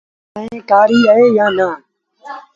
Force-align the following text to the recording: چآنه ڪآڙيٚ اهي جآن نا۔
چآنه 0.33 0.57
ڪآڙيٚ 0.69 1.09
اهي 1.11 1.27
جآن 1.35 1.51
نا۔ 1.57 1.67